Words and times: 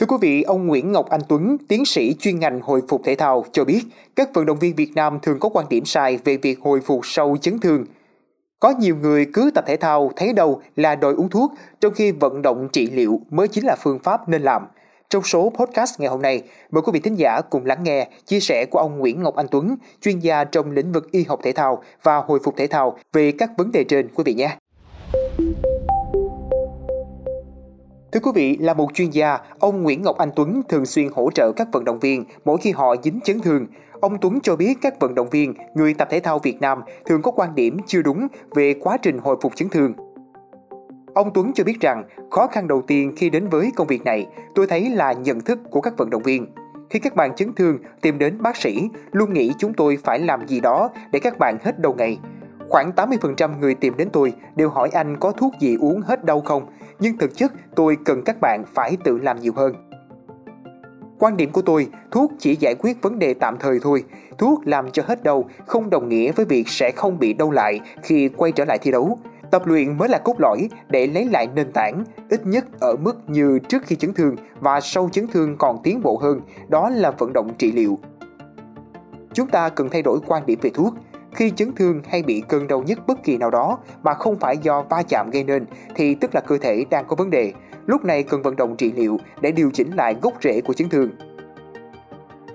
Thưa 0.00 0.06
quý 0.06 0.16
vị, 0.20 0.42
ông 0.42 0.66
Nguyễn 0.66 0.92
Ngọc 0.92 1.10
Anh 1.10 1.20
Tuấn, 1.28 1.56
tiến 1.68 1.84
sĩ 1.84 2.14
chuyên 2.14 2.38
ngành 2.38 2.60
hồi 2.60 2.82
phục 2.88 3.02
thể 3.04 3.14
thao 3.14 3.44
cho 3.52 3.64
biết, 3.64 3.82
các 4.16 4.34
vận 4.34 4.46
động 4.46 4.58
viên 4.58 4.74
Việt 4.74 4.92
Nam 4.94 5.18
thường 5.22 5.38
có 5.40 5.48
quan 5.48 5.66
điểm 5.70 5.84
sai 5.84 6.18
về 6.24 6.36
việc 6.36 6.60
hồi 6.60 6.80
phục 6.80 7.00
sau 7.04 7.36
chấn 7.40 7.58
thương. 7.58 7.84
Có 8.60 8.74
nhiều 8.80 8.96
người 8.96 9.26
cứ 9.32 9.50
tập 9.54 9.64
thể 9.66 9.76
thao 9.76 10.10
thấy 10.16 10.32
đâu 10.32 10.60
là 10.76 10.94
đòi 10.94 11.14
uống 11.14 11.28
thuốc, 11.28 11.52
trong 11.80 11.94
khi 11.94 12.12
vận 12.12 12.42
động 12.42 12.68
trị 12.72 12.90
liệu 12.90 13.20
mới 13.30 13.48
chính 13.48 13.64
là 13.64 13.76
phương 13.78 13.98
pháp 13.98 14.28
nên 14.28 14.42
làm. 14.42 14.66
Trong 15.10 15.22
số 15.22 15.52
podcast 15.58 16.00
ngày 16.00 16.08
hôm 16.08 16.22
nay, 16.22 16.42
mời 16.70 16.82
quý 16.82 16.90
vị 16.92 17.00
thính 17.00 17.18
giả 17.18 17.40
cùng 17.50 17.66
lắng 17.66 17.82
nghe 17.82 18.08
chia 18.26 18.40
sẻ 18.40 18.66
của 18.70 18.78
ông 18.78 18.98
Nguyễn 18.98 19.22
Ngọc 19.22 19.36
Anh 19.36 19.46
Tuấn, 19.50 19.76
chuyên 20.00 20.18
gia 20.18 20.44
trong 20.44 20.70
lĩnh 20.70 20.92
vực 20.92 21.12
y 21.12 21.24
học 21.28 21.40
thể 21.42 21.52
thao 21.52 21.82
và 22.02 22.16
hồi 22.16 22.40
phục 22.44 22.56
thể 22.56 22.66
thao 22.66 22.98
về 23.12 23.32
các 23.32 23.50
vấn 23.56 23.72
đề 23.72 23.84
trên 23.84 24.08
quý 24.14 24.24
vị 24.26 24.34
nhé. 24.34 24.56
Thưa 28.16 28.20
quý 28.20 28.32
vị, 28.34 28.56
là 28.60 28.74
một 28.74 28.94
chuyên 28.94 29.10
gia, 29.10 29.38
ông 29.58 29.82
Nguyễn 29.82 30.02
Ngọc 30.02 30.18
Anh 30.18 30.30
Tuấn 30.36 30.62
thường 30.68 30.86
xuyên 30.86 31.08
hỗ 31.14 31.30
trợ 31.30 31.52
các 31.56 31.68
vận 31.72 31.84
động 31.84 31.98
viên 31.98 32.24
mỗi 32.44 32.58
khi 32.58 32.72
họ 32.72 32.94
dính 33.02 33.20
chấn 33.24 33.40
thương. 33.40 33.66
Ông 34.00 34.18
Tuấn 34.20 34.38
cho 34.42 34.56
biết 34.56 34.78
các 34.80 35.00
vận 35.00 35.14
động 35.14 35.30
viên, 35.30 35.54
người 35.74 35.94
tập 35.94 36.08
thể 36.10 36.20
thao 36.20 36.38
Việt 36.38 36.60
Nam 36.60 36.80
thường 37.06 37.22
có 37.22 37.30
quan 37.30 37.54
điểm 37.54 37.76
chưa 37.86 38.02
đúng 38.02 38.26
về 38.54 38.74
quá 38.80 38.96
trình 39.02 39.18
hồi 39.18 39.36
phục 39.42 39.56
chấn 39.56 39.68
thương. 39.68 39.92
Ông 41.14 41.30
Tuấn 41.34 41.52
cho 41.54 41.64
biết 41.64 41.80
rằng, 41.80 42.04
khó 42.30 42.46
khăn 42.46 42.68
đầu 42.68 42.82
tiên 42.86 43.12
khi 43.16 43.30
đến 43.30 43.48
với 43.48 43.70
công 43.76 43.86
việc 43.86 44.04
này, 44.04 44.26
tôi 44.54 44.66
thấy 44.66 44.90
là 44.90 45.12
nhận 45.12 45.40
thức 45.40 45.58
của 45.70 45.80
các 45.80 45.96
vận 45.96 46.10
động 46.10 46.22
viên. 46.22 46.46
Khi 46.90 46.98
các 46.98 47.14
bạn 47.16 47.36
chấn 47.36 47.52
thương 47.52 47.78
tìm 48.00 48.18
đến 48.18 48.42
bác 48.42 48.56
sĩ, 48.56 48.88
luôn 49.12 49.32
nghĩ 49.32 49.52
chúng 49.58 49.74
tôi 49.74 49.98
phải 50.04 50.18
làm 50.18 50.48
gì 50.48 50.60
đó 50.60 50.90
để 51.12 51.18
các 51.18 51.38
bạn 51.38 51.58
hết 51.62 51.78
đau 51.78 51.94
ngày. 51.98 52.18
Khoảng 52.68 52.90
80% 52.96 53.58
người 53.58 53.74
tìm 53.74 53.96
đến 53.96 54.08
tôi 54.12 54.32
đều 54.56 54.70
hỏi 54.70 54.88
anh 54.92 55.16
có 55.20 55.32
thuốc 55.32 55.52
gì 55.60 55.76
uống 55.80 56.00
hết 56.00 56.24
đau 56.24 56.40
không, 56.40 56.66
nhưng 56.98 57.18
thực 57.18 57.36
chất 57.36 57.52
tôi 57.74 57.96
cần 58.04 58.22
các 58.24 58.36
bạn 58.40 58.64
phải 58.74 58.96
tự 59.04 59.18
làm 59.18 59.40
nhiều 59.40 59.52
hơn. 59.56 59.74
Quan 61.18 61.36
điểm 61.36 61.52
của 61.52 61.62
tôi, 61.62 61.88
thuốc 62.10 62.32
chỉ 62.38 62.56
giải 62.56 62.74
quyết 62.74 63.02
vấn 63.02 63.18
đề 63.18 63.34
tạm 63.34 63.56
thời 63.60 63.78
thôi. 63.82 64.04
Thuốc 64.38 64.66
làm 64.66 64.90
cho 64.90 65.02
hết 65.06 65.22
đau 65.22 65.44
không 65.66 65.90
đồng 65.90 66.08
nghĩa 66.08 66.32
với 66.32 66.46
việc 66.46 66.68
sẽ 66.68 66.90
không 66.96 67.18
bị 67.18 67.32
đau 67.32 67.50
lại 67.50 67.80
khi 68.02 68.28
quay 68.28 68.52
trở 68.52 68.64
lại 68.64 68.78
thi 68.78 68.90
đấu. 68.90 69.18
Tập 69.50 69.66
luyện 69.66 69.98
mới 69.98 70.08
là 70.08 70.18
cốt 70.18 70.34
lõi 70.38 70.68
để 70.88 71.06
lấy 71.06 71.24
lại 71.24 71.48
nền 71.54 71.72
tảng, 71.72 72.04
ít 72.30 72.46
nhất 72.46 72.64
ở 72.80 72.96
mức 72.96 73.16
như 73.26 73.58
trước 73.68 73.82
khi 73.86 73.96
chấn 73.96 74.14
thương 74.14 74.36
và 74.60 74.80
sau 74.80 75.08
chấn 75.12 75.26
thương 75.26 75.56
còn 75.58 75.78
tiến 75.82 76.02
bộ 76.02 76.16
hơn, 76.16 76.40
đó 76.68 76.90
là 76.90 77.10
vận 77.10 77.32
động 77.32 77.54
trị 77.58 77.72
liệu. 77.72 77.98
Chúng 79.32 79.48
ta 79.48 79.68
cần 79.68 79.88
thay 79.90 80.02
đổi 80.02 80.18
quan 80.26 80.46
điểm 80.46 80.58
về 80.62 80.70
thuốc, 80.74 80.94
khi 81.36 81.52
chấn 81.56 81.74
thương 81.74 82.02
hay 82.08 82.22
bị 82.22 82.42
cơn 82.48 82.68
đau 82.68 82.82
nhức 82.82 83.06
bất 83.06 83.22
kỳ 83.22 83.36
nào 83.36 83.50
đó 83.50 83.78
mà 84.02 84.14
không 84.14 84.38
phải 84.38 84.58
do 84.58 84.82
va 84.82 85.02
chạm 85.08 85.30
gây 85.30 85.44
nên 85.44 85.66
thì 85.94 86.14
tức 86.14 86.34
là 86.34 86.40
cơ 86.40 86.58
thể 86.58 86.84
đang 86.90 87.04
có 87.08 87.16
vấn 87.16 87.30
đề. 87.30 87.52
Lúc 87.86 88.04
này 88.04 88.22
cần 88.22 88.42
vận 88.42 88.56
động 88.56 88.76
trị 88.76 88.92
liệu 88.92 89.18
để 89.40 89.52
điều 89.52 89.70
chỉnh 89.74 89.90
lại 89.96 90.16
gốc 90.22 90.34
rễ 90.42 90.60
của 90.60 90.72
chấn 90.72 90.88
thương. 90.88 91.10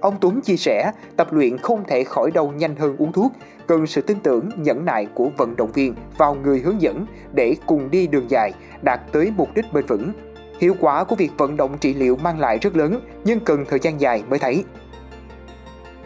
Ông 0.02 0.16
Tuấn 0.22 0.42
chia 0.42 0.56
sẻ, 0.56 0.92
tập 1.18 1.34
luyện 1.34 1.58
không 1.58 1.84
thể 1.88 2.04
khỏi 2.04 2.32
đau 2.32 2.54
nhanh 2.58 2.76
hơn 2.76 2.96
uống 2.98 3.12
thuốc, 3.12 3.32
cần 3.68 3.88
sự 3.88 4.02
tin 4.02 4.18
tưởng, 4.20 4.50
nhẫn 4.58 4.86
nại 4.86 5.06
của 5.06 5.30
vận 5.38 5.56
động 5.56 5.72
viên 5.72 5.96
vào 6.18 6.36
người 6.36 6.60
hướng 6.60 6.82
dẫn 6.82 7.06
để 7.34 7.56
cùng 7.66 7.92
đi 7.92 8.08
đường 8.08 8.30
dài, 8.30 8.54
đạt 8.82 9.00
tới 9.12 9.34
mục 9.38 9.50
đích 9.56 9.74
bền 9.74 9.86
vững. 9.86 10.12
Hiệu 10.60 10.76
quả 10.80 11.04
của 11.04 11.16
việc 11.16 11.32
vận 11.38 11.58
động 11.58 11.78
trị 11.80 11.94
liệu 11.94 12.16
mang 12.16 12.40
lại 12.40 12.58
rất 12.62 12.76
lớn, 12.76 13.02
nhưng 13.24 13.40
cần 13.40 13.66
thời 13.70 13.80
gian 13.80 14.02
dài 14.02 14.24
mới 14.30 14.40
thấy. 14.40 14.64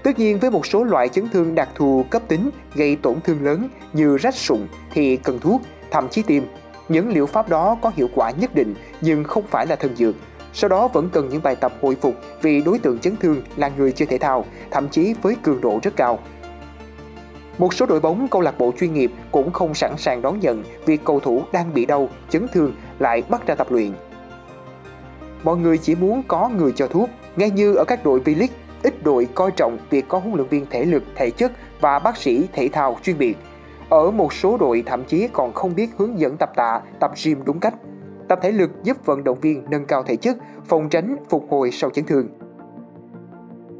Tất 0.06 0.20
nhiên 0.20 0.40
với 0.40 0.52
một 0.52 0.66
số 0.66 0.84
loại 0.84 1.10
chấn 1.10 1.30
thương 1.30 1.56
đặc 1.56 1.70
thù 1.76 2.06
cấp 2.10 2.22
tính 2.28 2.50
gây 2.76 2.96
tổn 2.96 3.22
thương 3.24 3.44
lớn 3.44 3.70
như 3.94 4.18
rách 4.18 4.36
sụn 4.36 4.60
thì 4.94 5.18
cần 5.18 5.40
thuốc, 5.40 5.62
thậm 5.92 6.08
chí 6.10 6.22
tiêm. 6.22 6.44
Những 6.90 7.10
liệu 7.10 7.26
pháp 7.26 7.50
đó 7.50 7.78
có 7.82 7.92
hiệu 7.96 8.10
quả 8.16 8.32
nhất 8.32 8.56
định 8.56 8.76
nhưng 9.02 9.24
không 9.24 9.44
phải 9.48 9.68
là 9.68 9.76
thần 9.76 9.96
dược. 9.96 10.16
Sau 10.54 10.70
đó 10.70 10.88
vẫn 10.88 11.10
cần 11.10 11.30
những 11.30 11.44
bài 11.44 11.56
tập 11.56 11.74
hồi 11.82 11.98
phục 12.02 12.16
vì 12.42 12.62
đối 12.62 12.80
tượng 12.80 13.00
chấn 13.00 13.16
thương 13.18 13.42
là 13.56 13.72
người 13.78 13.92
chơi 13.92 14.06
thể 14.06 14.18
thao, 14.18 14.46
thậm 14.72 14.90
chí 14.90 15.16
với 15.22 15.36
cường 15.44 15.62
độ 15.62 15.80
rất 15.84 15.96
cao. 15.96 16.20
Một 17.58 17.74
số 17.74 17.86
đội 17.86 18.00
bóng 18.00 18.28
câu 18.28 18.42
lạc 18.42 18.58
bộ 18.58 18.74
chuyên 18.80 18.94
nghiệp 18.94 19.12
cũng 19.32 19.52
không 19.52 19.74
sẵn 19.74 19.98
sàng 19.98 20.22
đón 20.22 20.40
nhận 20.40 20.64
việc 20.86 21.02
cầu 21.04 21.20
thủ 21.20 21.44
đang 21.52 21.74
bị 21.74 21.86
đau, 21.86 22.10
chấn 22.30 22.48
thương 22.54 22.74
lại 23.00 23.24
bắt 23.30 23.48
ra 23.48 23.56
tập 23.56 23.72
luyện. 23.72 23.92
Mọi 25.44 25.58
người 25.58 25.78
chỉ 25.78 25.96
muốn 25.96 26.24
có 26.28 26.50
người 26.50 26.72
cho 26.76 26.88
thuốc, 26.88 27.10
ngay 27.36 27.50
như 27.50 27.76
ở 27.76 27.84
các 27.88 28.04
đội 28.04 28.20
V-League 28.20 28.48
ít 28.86 29.04
đội 29.04 29.28
coi 29.36 29.52
trọng 29.52 29.78
việc 29.90 30.06
có 30.08 30.18
huấn 30.20 30.34
luyện 30.36 30.48
viên 30.48 30.66
thể 30.70 30.86
lực, 30.86 31.04
thể 31.16 31.32
chất 31.32 31.52
và 31.82 32.00
bác 32.00 32.18
sĩ 32.18 32.48
thể 32.54 32.70
thao 32.72 32.98
chuyên 33.04 33.18
biệt. 33.18 33.38
Ở 33.90 34.12
một 34.12 34.34
số 34.34 34.58
đội 34.58 34.84
thậm 34.86 35.04
chí 35.04 35.28
còn 35.34 35.54
không 35.54 35.76
biết 35.76 35.90
hướng 35.98 36.20
dẫn 36.20 36.38
tập 36.38 36.52
tạ, 36.56 36.82
tập 37.00 37.12
gym 37.26 37.40
đúng 37.46 37.60
cách. 37.60 37.74
Tập 38.28 38.40
thể 38.42 38.52
lực 38.52 38.72
giúp 38.84 39.06
vận 39.06 39.24
động 39.24 39.40
viên 39.40 39.64
nâng 39.70 39.86
cao 39.86 40.04
thể 40.04 40.16
chất, 40.16 40.38
phòng 40.66 40.90
tránh 40.90 41.16
phục 41.30 41.46
hồi 41.50 41.72
sau 41.72 41.90
chấn 41.90 42.06
thương. 42.06 42.28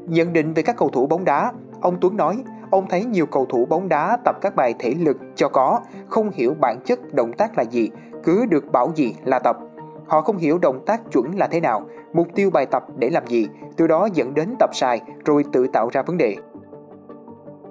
Nhận 0.06 0.32
định 0.32 0.54
về 0.54 0.62
các 0.62 0.76
cầu 0.76 0.88
thủ 0.88 1.06
bóng 1.06 1.24
đá, 1.24 1.52
ông 1.80 1.98
Tuấn 2.00 2.16
nói, 2.16 2.44
ông 2.70 2.86
thấy 2.88 3.04
nhiều 3.04 3.26
cầu 3.26 3.46
thủ 3.46 3.66
bóng 3.66 3.88
đá 3.88 4.18
tập 4.24 4.36
các 4.40 4.56
bài 4.56 4.74
thể 4.78 4.94
lực 4.98 5.16
cho 5.36 5.48
có, 5.48 5.80
không 6.08 6.30
hiểu 6.30 6.54
bản 6.60 6.78
chất 6.84 7.14
động 7.14 7.32
tác 7.32 7.58
là 7.58 7.64
gì, 7.64 7.90
cứ 8.24 8.46
được 8.46 8.72
bảo 8.72 8.92
gì 8.94 9.14
là 9.24 9.38
tập. 9.38 9.58
Họ 10.06 10.20
không 10.20 10.36
hiểu 10.36 10.58
động 10.58 10.84
tác 10.86 11.00
chuẩn 11.12 11.38
là 11.38 11.46
thế 11.46 11.60
nào, 11.60 11.86
mục 12.12 12.28
tiêu 12.34 12.50
bài 12.50 12.66
tập 12.66 12.84
để 12.96 13.10
làm 13.10 13.26
gì, 13.26 13.48
từ 13.76 13.86
đó 13.86 14.08
dẫn 14.14 14.34
đến 14.34 14.54
tập 14.58 14.70
sai 14.72 15.00
rồi 15.24 15.44
tự 15.52 15.66
tạo 15.72 15.88
ra 15.92 16.02
vấn 16.02 16.16
đề. 16.16 16.36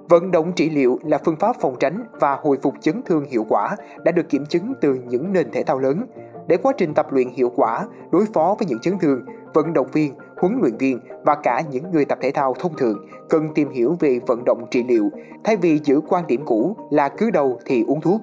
Vận 0.08 0.30
động 0.30 0.52
trị 0.56 0.70
liệu 0.70 0.98
là 1.02 1.18
phương 1.24 1.36
pháp 1.36 1.56
phòng 1.60 1.76
tránh 1.80 2.04
và 2.20 2.38
hồi 2.42 2.58
phục 2.62 2.74
chấn 2.80 3.02
thương 3.02 3.24
hiệu 3.24 3.46
quả 3.48 3.76
đã 4.04 4.12
được 4.12 4.28
kiểm 4.28 4.46
chứng 4.46 4.74
từ 4.80 4.94
những 4.94 5.32
nền 5.32 5.50
thể 5.50 5.62
thao 5.62 5.78
lớn. 5.78 6.06
Để 6.46 6.56
quá 6.56 6.72
trình 6.76 6.94
tập 6.94 7.12
luyện 7.12 7.28
hiệu 7.28 7.52
quả, 7.56 7.86
đối 8.10 8.26
phó 8.34 8.56
với 8.58 8.66
những 8.68 8.78
chấn 8.78 8.98
thương, 8.98 9.24
vận 9.54 9.72
động 9.72 9.86
viên, 9.92 10.14
huấn 10.36 10.58
luyện 10.60 10.76
viên 10.76 11.00
và 11.24 11.34
cả 11.34 11.62
những 11.70 11.90
người 11.90 12.04
tập 12.04 12.18
thể 12.22 12.30
thao 12.30 12.54
thông 12.54 12.76
thường 12.76 13.06
cần 13.28 13.48
tìm 13.54 13.70
hiểu 13.70 13.96
về 14.00 14.20
vận 14.26 14.44
động 14.44 14.66
trị 14.70 14.84
liệu 14.88 15.10
thay 15.44 15.56
vì 15.56 15.80
giữ 15.84 16.00
quan 16.08 16.26
điểm 16.26 16.42
cũ 16.44 16.76
là 16.90 17.08
cứ 17.08 17.30
đầu 17.30 17.58
thì 17.64 17.84
uống 17.86 18.00
thuốc. 18.00 18.20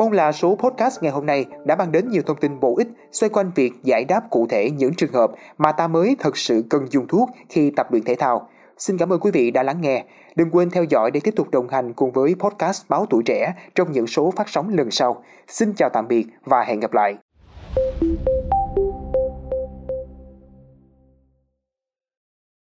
Mong 0.00 0.12
là 0.12 0.32
số 0.32 0.56
podcast 0.56 1.02
ngày 1.02 1.12
hôm 1.12 1.26
nay 1.26 1.46
đã 1.64 1.76
mang 1.76 1.92
đến 1.92 2.08
nhiều 2.08 2.22
thông 2.26 2.36
tin 2.36 2.60
bổ 2.60 2.76
ích, 2.76 2.88
xoay 3.12 3.30
quanh 3.30 3.50
việc 3.54 3.72
giải 3.82 4.04
đáp 4.04 4.20
cụ 4.30 4.46
thể 4.50 4.70
những 4.70 4.94
trường 4.94 5.12
hợp 5.12 5.30
mà 5.58 5.72
ta 5.72 5.88
mới 5.88 6.16
thật 6.18 6.36
sự 6.36 6.64
cần 6.70 6.86
dùng 6.90 7.06
thuốc 7.06 7.30
khi 7.48 7.70
tập 7.76 7.92
luyện 7.92 8.04
thể 8.04 8.14
thao. 8.14 8.48
Xin 8.78 8.98
cảm 8.98 9.12
ơn 9.12 9.20
quý 9.20 9.30
vị 9.30 9.50
đã 9.50 9.62
lắng 9.62 9.80
nghe. 9.80 10.04
Đừng 10.34 10.50
quên 10.50 10.70
theo 10.70 10.84
dõi 10.84 11.10
để 11.10 11.20
tiếp 11.24 11.34
tục 11.36 11.50
đồng 11.50 11.68
hành 11.68 11.92
cùng 11.92 12.12
với 12.12 12.34
podcast 12.38 12.88
Báo 12.88 13.06
Tuổi 13.10 13.22
Trẻ 13.26 13.52
trong 13.74 13.92
những 13.92 14.06
số 14.06 14.32
phát 14.36 14.48
sóng 14.48 14.68
lần 14.68 14.90
sau. 14.90 15.22
Xin 15.48 15.72
chào 15.76 15.88
tạm 15.88 16.08
biệt 16.08 16.26
và 16.44 16.64
hẹn 16.64 16.80
gặp 16.80 16.92
lại. 16.92 17.16